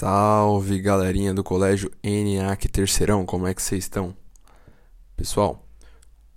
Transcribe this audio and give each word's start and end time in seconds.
Salve 0.00 0.80
galerinha 0.80 1.34
do 1.34 1.44
colégio 1.44 1.92
NAC 2.02 2.68
Terceirão, 2.68 3.26
como 3.26 3.46
é 3.46 3.52
que 3.52 3.60
vocês 3.60 3.84
estão? 3.84 4.16
Pessoal, 5.14 5.68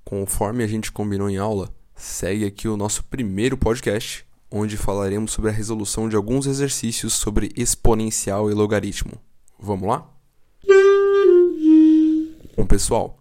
conforme 0.04 0.66
a 0.66 0.68
gente 0.68 0.92
combinou 0.92 1.30
em 1.30 1.38
aula, 1.38 1.74
segue 1.96 2.44
aqui 2.44 2.68
o 2.68 2.76
nosso 2.76 3.06
primeiro 3.06 3.58
podcast, 3.58 4.26
onde 4.52 4.76
falaremos 4.76 5.32
sobre 5.32 5.50
a 5.50 5.54
resolução 5.54 6.10
de 6.10 6.18
alguns 6.18 6.46
exercícios 6.46 7.14
sobre 7.14 7.54
exponencial 7.56 8.52
e 8.52 8.54
logaritmo. 8.54 9.14
Vamos 9.58 9.88
lá? 9.88 10.10
Bom, 12.58 12.66
pessoal, 12.66 13.18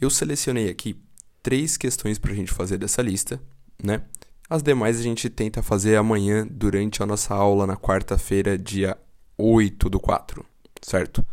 eu 0.00 0.08
selecionei 0.08 0.70
aqui 0.70 0.98
três 1.42 1.76
questões 1.76 2.18
para 2.18 2.32
a 2.32 2.34
gente 2.34 2.50
fazer 2.50 2.78
dessa 2.78 3.02
lista, 3.02 3.38
né? 3.84 4.04
As 4.48 4.62
demais 4.62 4.98
a 4.98 5.02
gente 5.02 5.28
tenta 5.28 5.62
fazer 5.62 5.96
amanhã 5.96 6.48
durante 6.50 7.02
a 7.02 7.06
nossa 7.06 7.34
aula 7.34 7.66
na 7.66 7.76
quarta-feira, 7.76 8.56
dia 8.56 8.96
8 9.40 9.88
do 9.88 9.98
4, 9.98 10.44
certo? 10.82 11.24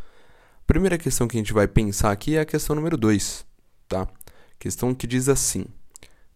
Primeira 0.66 0.98
questão 0.98 1.28
que 1.28 1.38
a 1.38 1.40
gente 1.40 1.54
vai 1.54 1.68
pensar 1.68 2.12
aqui 2.12 2.36
é 2.36 2.42
a 2.42 2.46
questão 2.46 2.76
número 2.76 2.98
2, 2.98 3.46
tá? 3.88 4.08
Questão 4.60 4.94
que 4.94 5.08
diz 5.08 5.30
assim: 5.30 5.66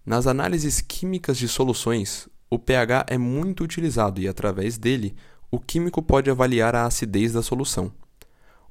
Nas 0.05 0.27
análises 0.27 0.81
químicas 0.81 1.38
de 1.38 1.47
soluções, 1.47 2.30
o 2.49 2.59
pH 2.59 3.05
é 3.09 3.17
muito 3.17 3.63
utilizado 3.63 4.21
e, 4.21 4.27
através 4.27 4.77
dele, 4.77 5.16
o 5.49 5.59
químico 5.59 6.02
pode 6.02 6.30
avaliar 6.30 6.75
a 6.75 6.85
acidez 6.85 7.34
da 7.34 7.41
solução. 7.41 7.91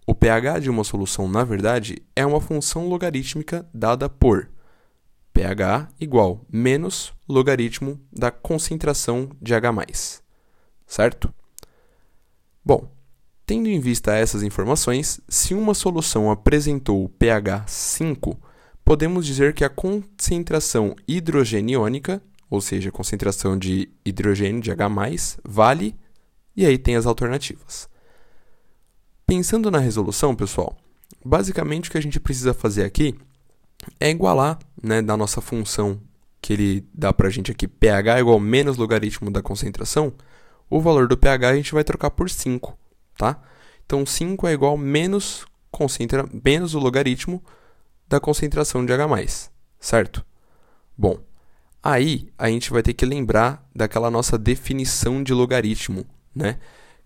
O 0.07 0.15
pH 0.15 0.61
de 0.61 0.71
uma 0.71 0.83
solução, 0.83 1.29
na 1.29 1.45
verdade, 1.45 2.03
é 2.17 2.25
uma 2.25 2.41
função 2.41 2.89
logarítmica 2.89 3.69
dada 3.73 4.09
por 4.09 4.51
pH 5.33 5.89
igual 6.01 6.45
menos 6.51 7.13
logaritmo 7.29 8.01
da 8.13 8.31
concentração 8.31 9.31
de 9.41 9.55
H+, 9.55 10.23
certo? 10.87 11.33
Bom, 12.65 12.91
tendo 13.47 13.69
em 13.69 13.81
vista 13.81 14.15
essas 14.15 14.43
informações, 14.43 15.21
se 15.29 15.55
uma 15.55 15.75
solução 15.75 16.31
apresentou 16.31 17.09
pH 17.09 17.65
5, 17.67 18.39
podemos 18.85 19.25
dizer 19.27 19.55
que 19.55 19.65
a 19.65 19.69
concentração 19.69 20.95
hidrogeniônica, 21.09 22.23
ou 22.49 22.61
seja, 22.61 22.91
a 22.91 22.93
concentração 22.93 23.57
de 23.57 23.89
hidrogênio 24.05 24.61
de 24.61 24.71
H+, 24.71 24.89
vale, 25.45 25.95
e 26.57 26.67
aí 26.67 26.77
tem 26.77 26.97
as 26.97 27.07
alternativas. 27.07 27.89
Pensando 29.27 29.71
na 29.71 29.79
resolução, 29.79 30.35
pessoal, 30.35 30.77
basicamente 31.25 31.89
o 31.89 31.93
que 31.93 31.99
a 31.99 32.03
gente 32.03 32.19
precisa 32.19 32.53
fazer 32.53 32.85
aqui 32.85 33.15
é 33.99 34.11
igualar, 34.11 34.59
né, 34.83 35.01
da 35.01 35.17
nossa 35.17 35.41
função 35.41 36.01
que 36.43 36.53
ele 36.53 36.87
dá 36.93 37.13
para 37.13 37.29
a 37.29 37.31
gente 37.31 37.51
aqui, 37.51 37.69
pH 37.69 38.21
igual 38.21 38.41
menos 38.41 38.77
logaritmo 38.77 39.31
da 39.31 39.43
concentração, 39.43 40.13
o 40.71 40.81
valor 40.81 41.09
do 41.09 41.19
pH 41.19 41.49
a 41.49 41.57
gente 41.57 41.75
vai 41.75 41.85
trocar 41.85 42.11
por 42.11 42.31
5, 42.31 42.79
tá? 43.19 43.43
Então 43.85 44.07
5 44.07 44.47
é 44.47 44.53
igual 44.53 44.77
menos, 44.79 45.45
concentra, 45.71 46.25
menos 46.45 46.75
o 46.75 46.79
logaritmo 46.79 47.43
da 48.09 48.21
concentração 48.21 48.87
de 48.87 48.93
H+, 48.93 49.51
certo? 49.79 50.25
Bom, 50.97 51.19
aí 51.83 52.33
a 52.39 52.49
gente 52.49 52.71
vai 52.71 52.83
ter 52.83 52.95
que 52.95 53.05
lembrar 53.05 53.69
daquela 53.75 54.11
nossa 54.11 54.39
definição 54.39 55.23
de 55.23 55.35
logaritmo, 55.35 56.07
né? 56.35 56.59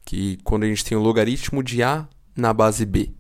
Que 0.05 0.37
quando 0.45 0.65
a 0.65 0.67
gente 0.67 0.85
tem 0.85 0.97
o 0.97 1.03
logaritmo 1.03 1.63
de 1.63 1.83
A 1.83 2.07
na 2.37 2.53
base 2.53 2.85
B 2.85 3.15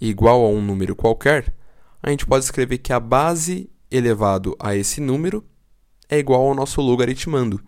igual 0.00 0.44
a 0.44 0.48
um 0.48 0.60
número 0.60 0.94
qualquer, 0.94 1.54
a 2.02 2.10
gente 2.10 2.26
pode 2.26 2.44
escrever 2.44 2.78
que 2.78 2.92
a 2.92 3.00
base 3.00 3.70
elevado 3.90 4.54
a 4.58 4.74
esse 4.76 5.00
número 5.00 5.44
é 6.08 6.18
igual 6.18 6.46
ao 6.46 6.54
nosso 6.54 6.80
logaritmando, 6.80 7.60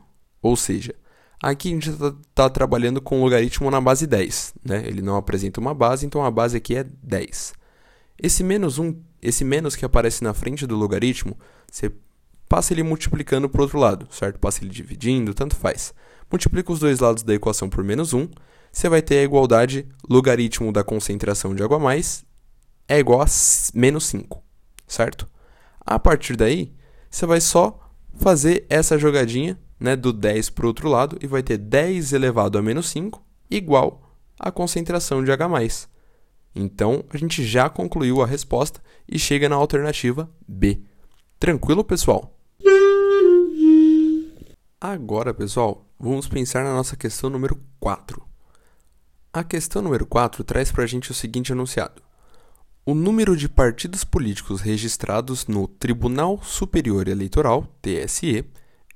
ou 0.43 0.57
seja, 0.57 0.95
Aqui 1.41 1.69
a 1.69 1.73
gente 1.73 1.91
está 1.91 2.15
tá 2.35 2.51
trabalhando 2.51 3.01
com 3.01 3.21
o 3.21 3.25
logaritmo 3.25 3.71
na 3.71 3.81
base 3.81 4.07
10. 4.07 4.55
Né? 4.65 4.83
Ele 4.87 5.01
não 5.01 5.17
apresenta 5.17 5.61
uma 5.61 5.73
base, 5.73 6.05
então 6.05 6.25
a 6.25 6.31
base 6.31 6.57
aqui 6.57 6.77
é 6.77 6.85
10. 6.85 7.53
Esse 8.21 8.43
menos 8.43 8.79
1, 8.79 9.01
esse 9.23 9.45
menos 9.45 9.77
que 9.77 9.85
aparece 9.85 10.25
na 10.25 10.35
frente 10.35 10.67
do 10.67 10.77
logaritmo, 10.77 11.37
você 11.71 11.93
passa 12.49 12.73
ele 12.73 12.83
multiplicando 12.83 13.49
para 13.49 13.61
o 13.61 13.63
outro 13.63 13.79
lado, 13.79 14.09
certo? 14.11 14.39
Passa 14.39 14.65
ele 14.65 14.71
dividindo, 14.71 15.33
tanto 15.33 15.55
faz. 15.55 15.95
Multiplica 16.31 16.73
os 16.73 16.81
dois 16.81 16.99
lados 16.99 17.23
da 17.23 17.35
equação 17.35 17.69
por 17.69 17.85
menos 17.85 18.13
1, 18.13 18.29
você 18.73 18.89
vai 18.89 19.01
ter 19.01 19.19
a 19.19 19.23
igualdade 19.23 19.89
logaritmo 20.09 20.73
da 20.73 20.83
concentração 20.83 21.55
de 21.55 21.63
água 21.63 21.79
mais 21.79 22.27
é 22.89 22.99
igual 22.99 23.21
a 23.21 23.27
menos 23.75 24.07
5, 24.07 24.43
certo? 24.87 25.29
A 25.81 25.99
partir 25.99 26.37
daí, 26.37 26.75
você 27.11 27.27
vai 27.27 27.41
só 27.41 27.79
fazer 28.17 28.67
essa 28.71 28.99
jogadinha 28.99 29.59
né, 29.79 29.97
do 29.97 30.13
10 30.13 30.51
para 30.51 30.65
o 30.65 30.69
outro 30.69 30.89
lado 30.89 31.19
e 31.21 31.27
vai 31.27 31.43
ter 31.43 31.59
10 31.59 32.13
elevado 32.13 32.59
a 32.59 32.63
menos 32.63 32.89
5 32.91 33.23
igual 33.51 34.03
à 34.39 34.51
concentração 34.51 35.23
de 35.23 35.31
H+. 35.33 35.89
Então, 36.55 37.05
a 37.11 37.17
gente 37.17 37.45
já 37.45 37.69
concluiu 37.69 38.23
a 38.23 38.27
resposta 38.27 38.81
e 39.09 39.19
chega 39.19 39.49
na 39.49 39.57
alternativa 39.57 40.29
B. 40.47 40.81
Tranquilo, 41.39 41.85
pessoal? 41.85 42.35
Agora, 44.81 45.35
pessoal, 45.35 45.87
vamos 45.99 46.29
pensar 46.29 46.65
na 46.65 46.73
nossa 46.73 46.97
questão 46.97 47.31
número 47.31 47.61
4. 47.81 48.23
A 49.33 49.45
questão 49.45 49.83
número 49.83 50.07
4 50.07 50.43
traz 50.43 50.73
para 50.73 50.85
a 50.85 50.87
gente 50.87 51.11
o 51.11 51.15
seguinte 51.15 51.53
enunciado. 51.53 52.03
O 52.85 52.95
número 52.95 53.37
de 53.37 53.49
partidos 53.49 54.03
políticos 54.03 54.61
registrados 54.61 55.47
no 55.47 55.69
Tribunal 55.69 56.41
Superior 56.43 57.07
Eleitoral, 57.07 57.67
TSE, 57.83 58.45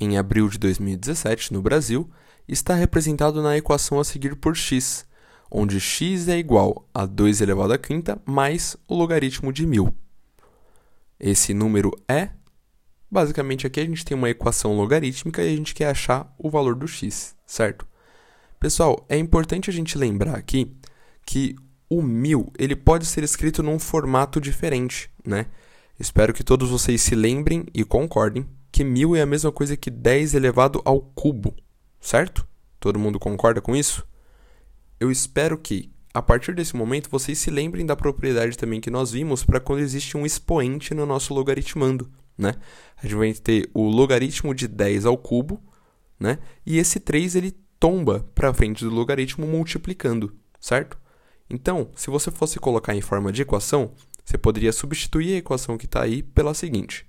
em 0.02 0.18
abril 0.18 0.48
de 0.48 0.58
2017, 0.58 1.52
no 1.52 1.62
Brasil, 1.62 2.10
está 2.48 2.74
representado 2.74 3.42
na 3.42 3.56
equação 3.56 4.00
a 4.00 4.04
seguir 4.04 4.36
por 4.36 4.56
x, 4.56 5.06
onde 5.50 5.80
x 5.80 6.28
é 6.28 6.38
igual 6.38 6.88
a 6.92 7.06
2 7.06 7.40
elevado 7.40 7.72
a 7.72 7.78
quinta 7.78 8.20
mais 8.26 8.76
o 8.88 8.94
logaritmo 8.94 9.52
de 9.52 9.66
1000. 9.66 9.94
Esse 11.20 11.54
número 11.54 11.92
é, 12.08 12.30
basicamente 13.10 13.66
aqui 13.66 13.80
a 13.80 13.84
gente 13.84 14.04
tem 14.04 14.16
uma 14.16 14.30
equação 14.30 14.76
logarítmica 14.76 15.42
e 15.42 15.52
a 15.52 15.56
gente 15.56 15.74
quer 15.74 15.90
achar 15.90 16.34
o 16.36 16.50
valor 16.50 16.74
do 16.74 16.88
x, 16.88 17.36
certo? 17.46 17.86
Pessoal, 18.58 19.04
é 19.08 19.16
importante 19.16 19.70
a 19.70 19.72
gente 19.72 19.98
lembrar 19.98 20.36
aqui 20.36 20.74
que 21.24 21.54
o 21.88 22.02
1000 22.02 22.52
ele 22.58 22.74
pode 22.74 23.06
ser 23.06 23.22
escrito 23.22 23.62
num 23.62 23.78
formato 23.78 24.40
diferente, 24.40 25.10
né? 25.24 25.46
Espero 25.98 26.32
que 26.32 26.42
todos 26.42 26.70
vocês 26.70 27.02
se 27.02 27.14
lembrem 27.14 27.66
e 27.72 27.84
concordem 27.84 28.46
que 28.72 28.82
mil 28.82 29.14
é 29.14 29.20
a 29.20 29.26
mesma 29.26 29.52
coisa 29.52 29.76
que 29.76 29.90
10 29.90 30.34
elevado 30.34 30.80
ao 30.82 31.00
cubo, 31.00 31.54
certo? 32.00 32.48
Todo 32.80 32.98
mundo 32.98 33.20
concorda 33.20 33.60
com 33.60 33.76
isso? 33.76 34.04
Eu 34.98 35.10
espero 35.10 35.58
que, 35.58 35.92
a 36.14 36.22
partir 36.22 36.54
desse 36.54 36.74
momento, 36.74 37.10
vocês 37.10 37.38
se 37.38 37.50
lembrem 37.50 37.84
da 37.84 37.94
propriedade 37.94 38.56
também 38.56 38.80
que 38.80 38.90
nós 38.90 39.12
vimos 39.12 39.44
para 39.44 39.60
quando 39.60 39.80
existe 39.80 40.16
um 40.16 40.24
expoente 40.24 40.94
no 40.94 41.04
nosso 41.04 41.34
logaritmando, 41.34 42.10
né? 42.36 42.54
A 42.96 43.02
gente 43.02 43.14
vai 43.14 43.32
ter 43.34 43.70
o 43.74 43.88
logaritmo 43.88 44.54
de 44.54 44.66
10 44.66 45.04
ao 45.04 45.18
cubo, 45.18 45.62
né? 46.18 46.38
E 46.64 46.78
esse 46.78 46.98
3 46.98 47.36
ele 47.36 47.54
tomba 47.78 48.26
para 48.34 48.54
frente 48.54 48.84
do 48.84 48.90
logaritmo 48.90 49.46
multiplicando, 49.46 50.34
certo? 50.58 50.98
Então, 51.50 51.90
se 51.94 52.08
você 52.08 52.30
fosse 52.30 52.58
colocar 52.58 52.94
em 52.94 53.02
forma 53.02 53.30
de 53.30 53.42
equação, 53.42 53.92
você 54.24 54.38
poderia 54.38 54.72
substituir 54.72 55.34
a 55.34 55.38
equação 55.38 55.76
que 55.76 55.84
está 55.84 56.02
aí 56.02 56.22
pela 56.22 56.54
seguinte: 56.54 57.06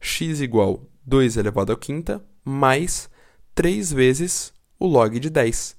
x 0.00 0.40
igual 0.40 0.88
2 1.04 1.36
elevado 1.36 1.72
à 1.72 1.76
quinta 1.76 2.22
mais 2.44 3.08
3 3.54 3.92
vezes 3.92 4.52
o 4.78 4.86
log 4.86 5.18
de 5.18 5.30
10. 5.30 5.76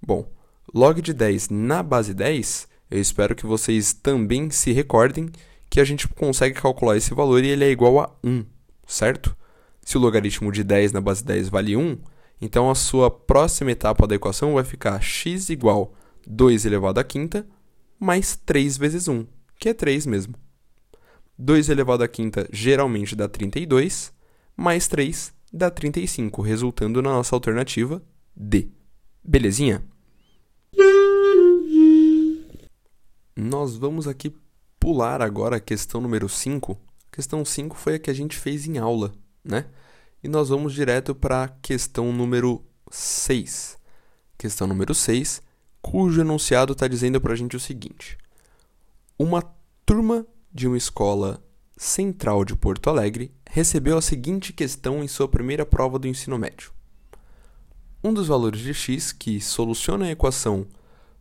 Bom, 0.00 0.30
log 0.72 1.00
de 1.00 1.12
10 1.12 1.48
na 1.48 1.82
base 1.82 2.14
10, 2.14 2.68
eu 2.90 3.00
espero 3.00 3.34
que 3.34 3.46
vocês 3.46 3.92
também 3.92 4.50
se 4.50 4.72
recordem 4.72 5.30
que 5.68 5.80
a 5.80 5.84
gente 5.84 6.06
consegue 6.08 6.60
calcular 6.60 6.96
esse 6.96 7.12
valor 7.12 7.42
e 7.42 7.48
ele 7.48 7.64
é 7.64 7.70
igual 7.70 7.98
a 8.00 8.10
1, 8.22 8.44
certo? 8.86 9.36
Se 9.82 9.96
o 9.96 10.00
logaritmo 10.00 10.52
de 10.52 10.62
10 10.62 10.92
na 10.92 11.00
base 11.00 11.24
10 11.24 11.48
vale 11.48 11.76
1, 11.76 11.98
então 12.40 12.70
a 12.70 12.74
sua 12.74 13.10
próxima 13.10 13.72
etapa 13.72 14.06
da 14.06 14.14
equação 14.14 14.54
vai 14.54 14.64
ficar 14.64 15.00
x 15.00 15.48
igual 15.48 15.94
2 16.26 16.64
elevado 16.66 16.98
à 16.98 17.04
quinta 17.04 17.46
mais 17.98 18.36
3 18.36 18.76
vezes 18.76 19.08
1, 19.08 19.26
que 19.58 19.68
é 19.68 19.74
3 19.74 20.06
mesmo. 20.06 20.34
2 21.38 21.68
elevado 21.68 22.02
à 22.02 22.08
quinta 22.08 22.48
geralmente 22.52 23.14
dá 23.14 23.28
32, 23.28 24.12
mais 24.56 24.88
3 24.88 25.34
dá 25.52 25.70
35, 25.70 26.40
resultando 26.42 27.02
na 27.02 27.10
nossa 27.10 27.36
alternativa 27.36 28.02
D. 28.34 28.68
Belezinha? 29.22 29.84
Nós 33.36 33.76
vamos 33.76 34.08
aqui 34.08 34.34
pular 34.80 35.20
agora 35.20 35.56
a 35.56 35.60
questão 35.60 36.00
número 36.00 36.28
5. 36.28 36.78
questão 37.12 37.44
5 37.44 37.76
foi 37.76 37.96
a 37.96 37.98
que 37.98 38.10
a 38.10 38.14
gente 38.14 38.36
fez 38.36 38.66
em 38.66 38.78
aula, 38.78 39.12
né? 39.44 39.66
E 40.22 40.28
nós 40.28 40.48
vamos 40.48 40.72
direto 40.72 41.14
para 41.14 41.44
a 41.44 41.48
questão 41.48 42.12
número 42.12 42.64
6. 42.90 43.76
Questão 44.38 44.66
número 44.66 44.94
6, 44.94 45.42
cujo 45.82 46.20
enunciado 46.22 46.72
está 46.72 46.88
dizendo 46.88 47.20
para 47.20 47.34
a 47.34 47.36
gente 47.36 47.56
o 47.56 47.60
seguinte: 47.60 48.16
Uma 49.18 49.42
turma 49.84 50.26
de 50.52 50.66
uma 50.66 50.76
escola 50.76 51.42
central 51.76 52.44
de 52.44 52.56
Porto 52.56 52.88
Alegre 52.88 53.35
recebeu 53.56 53.96
a 53.96 54.02
seguinte 54.02 54.52
questão 54.52 55.02
em 55.02 55.08
sua 55.08 55.26
primeira 55.26 55.64
prova 55.64 55.98
do 55.98 56.06
ensino 56.06 56.36
médio. 56.36 56.72
Um 58.04 58.12
dos 58.12 58.28
valores 58.28 58.60
de 58.60 58.74
x 58.74 59.12
que 59.12 59.40
soluciona 59.40 60.04
a 60.04 60.10
equação 60.10 60.66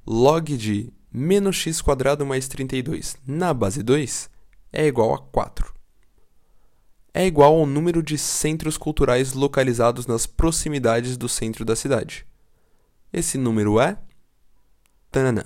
log 0.05 0.57
de 0.57 0.91
menos 1.09 1.55
x 1.55 1.81
mais 2.27 2.49
32 2.49 3.15
na 3.25 3.53
base 3.53 3.81
2 3.81 4.29
é 4.73 4.85
igual 4.85 5.13
a 5.13 5.19
4. 5.19 5.73
É 7.13 7.25
igual 7.25 7.55
ao 7.55 7.65
número 7.65 8.03
de 8.03 8.17
centros 8.17 8.77
culturais 8.77 9.31
localizados 9.31 10.05
nas 10.05 10.27
proximidades 10.27 11.15
do 11.15 11.29
centro 11.29 11.63
da 11.63 11.73
cidade. 11.73 12.27
Esse 13.13 13.38
número 13.38 13.79
é. 13.79 13.97
Tananã. 15.09 15.45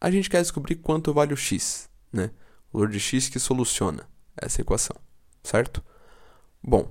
A 0.00 0.10
gente 0.10 0.30
quer 0.30 0.40
descobrir 0.40 0.76
quanto 0.76 1.12
vale 1.12 1.34
o 1.34 1.36
x, 1.36 1.90
né? 2.10 2.30
O 2.72 2.78
valor 2.78 2.88
de 2.88 2.98
x 2.98 3.28
que 3.28 3.38
soluciona 3.38 4.08
essa 4.40 4.62
equação, 4.62 4.96
certo? 5.42 5.84
Bom, 6.62 6.90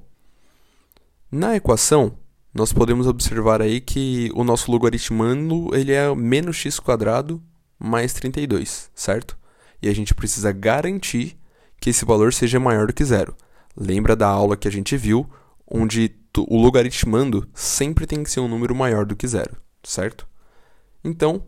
na 1.31 1.55
equação, 1.55 2.17
nós 2.53 2.73
podemos 2.73 3.05
observar 3.05 3.61
aí 3.61 3.79
que 3.79 4.31
o 4.33 4.43
nosso 4.43 4.71
logaritmando 4.71 5.69
ele 5.75 5.91
é 5.91 6.13
menos 6.15 6.57
x 6.57 6.79
quadrado 6.79 7.41
mais 7.77 8.13
32, 8.13 8.89
certo? 8.95 9.37
E 9.81 9.87
a 9.87 9.93
gente 9.93 10.15
precisa 10.15 10.51
garantir 10.51 11.37
que 11.79 11.91
esse 11.91 12.03
valor 12.03 12.33
seja 12.33 12.59
maior 12.59 12.87
do 12.87 12.93
que 12.93 13.05
zero. 13.05 13.35
Lembra 13.77 14.15
da 14.15 14.27
aula 14.27 14.57
que 14.57 14.67
a 14.67 14.71
gente 14.71 14.97
viu, 14.97 15.29
onde 15.65 16.13
o 16.37 16.57
logaritmando 16.57 17.47
sempre 17.53 18.05
tem 18.05 18.23
que 18.23 18.31
ser 18.31 18.39
um 18.39 18.47
número 18.47 18.75
maior 18.75 19.05
do 19.05 19.15
que 19.15 19.27
zero, 19.27 19.55
certo? 19.83 20.27
Então, 21.03 21.43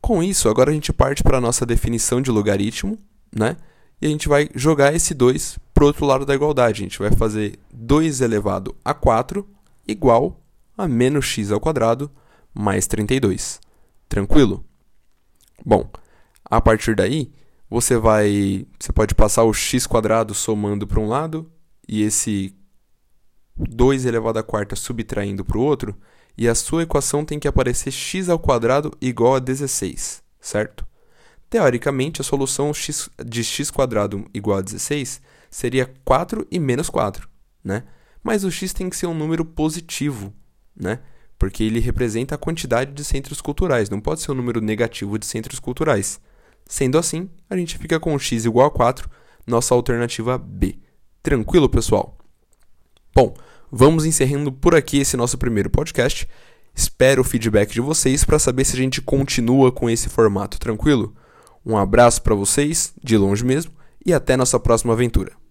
com 0.00 0.22
isso, 0.22 0.48
agora 0.48 0.70
a 0.70 0.74
gente 0.74 0.92
parte 0.92 1.22
para 1.22 1.38
a 1.38 1.40
nossa 1.40 1.64
definição 1.64 2.20
de 2.20 2.30
logaritmo, 2.30 2.98
né? 3.34 3.56
E 4.00 4.06
a 4.06 4.08
gente 4.08 4.28
vai 4.28 4.48
jogar 4.54 4.94
esse 4.94 5.14
2 5.14 5.58
para 5.82 5.84
o 5.84 5.88
outro 5.88 6.06
lado 6.06 6.24
da 6.24 6.34
igualdade. 6.34 6.82
A 6.82 6.84
gente 6.84 6.98
vai 6.98 7.10
fazer 7.10 7.58
2 7.72 8.20
elevado 8.20 8.76
a 8.84 8.94
4 8.94 9.44
igual 9.86 10.40
a 10.78 10.86
menos 10.86 11.24
x 11.24 11.50
ao 11.50 11.58
quadrado 11.58 12.08
mais 12.54 12.86
32. 12.86 13.60
Tranquilo? 14.08 14.64
Bom, 15.64 15.90
a 16.44 16.60
partir 16.60 16.94
daí, 16.94 17.32
você 17.68 17.96
vai, 17.96 18.64
você 18.78 18.92
pode 18.92 19.14
passar 19.14 19.42
o 19.42 19.52
x 19.52 19.84
quadrado 19.84 20.34
somando 20.34 20.86
para 20.86 21.00
um 21.00 21.08
lado 21.08 21.50
e 21.88 22.02
esse 22.02 22.54
2 23.56 24.06
elevado 24.06 24.38
a 24.38 24.42
quarta 24.42 24.76
subtraindo 24.76 25.44
para 25.44 25.58
o 25.58 25.62
outro, 25.62 25.96
e 26.38 26.48
a 26.48 26.54
sua 26.54 26.84
equação 26.84 27.24
tem 27.24 27.38
que 27.38 27.48
aparecer 27.48 27.90
x 27.90 28.28
ao 28.28 28.38
quadrado 28.38 28.96
igual 29.00 29.34
a 29.34 29.38
16, 29.38 30.22
certo? 30.40 30.86
Teoricamente, 31.50 32.20
a 32.22 32.24
solução 32.24 32.72
de 33.26 33.44
x 33.44 33.70
quadrado 33.70 34.24
igual 34.32 34.58
a 34.58 34.62
16 34.62 35.20
seria 35.52 35.86
4 36.04 36.46
e 36.50 36.58
menos 36.58 36.88
4, 36.88 37.28
né? 37.62 37.84
Mas 38.24 38.42
o 38.42 38.50
x 38.50 38.72
tem 38.72 38.88
que 38.88 38.96
ser 38.96 39.06
um 39.06 39.14
número 39.14 39.44
positivo, 39.44 40.32
né? 40.74 41.00
Porque 41.38 41.62
ele 41.62 41.78
representa 41.78 42.34
a 42.34 42.38
quantidade 42.38 42.92
de 42.92 43.04
centros 43.04 43.40
culturais, 43.40 43.90
não 43.90 44.00
pode 44.00 44.22
ser 44.22 44.32
um 44.32 44.34
número 44.34 44.60
negativo 44.60 45.18
de 45.18 45.26
centros 45.26 45.60
culturais. 45.60 46.18
Sendo 46.66 46.96
assim, 46.96 47.28
a 47.50 47.56
gente 47.56 47.76
fica 47.76 48.00
com 48.00 48.18
x 48.18 48.44
igual 48.44 48.66
a 48.66 48.70
4, 48.70 49.10
nossa 49.46 49.74
alternativa 49.74 50.38
B. 50.38 50.78
Tranquilo, 51.22 51.68
pessoal? 51.68 52.16
Bom, 53.14 53.34
vamos 53.70 54.06
encerrando 54.06 54.50
por 54.50 54.74
aqui 54.74 54.98
esse 54.98 55.16
nosso 55.16 55.36
primeiro 55.36 55.68
podcast. 55.68 56.26
Espero 56.74 57.20
o 57.20 57.24
feedback 57.24 57.74
de 57.74 57.80
vocês 57.80 58.24
para 58.24 58.38
saber 58.38 58.64
se 58.64 58.74
a 58.74 58.78
gente 58.78 59.02
continua 59.02 59.70
com 59.70 59.90
esse 59.90 60.08
formato, 60.08 60.58
tranquilo? 60.58 61.14
Um 61.66 61.76
abraço 61.76 62.22
para 62.22 62.34
vocês, 62.34 62.94
de 63.02 63.18
longe 63.18 63.44
mesmo, 63.44 63.72
e 64.04 64.14
até 64.14 64.36
nossa 64.36 64.58
próxima 64.58 64.94
aventura. 64.94 65.41